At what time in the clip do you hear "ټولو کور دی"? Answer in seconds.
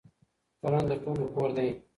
1.03-1.69